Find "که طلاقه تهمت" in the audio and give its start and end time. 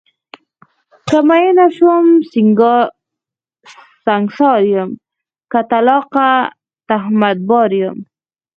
5.51-7.37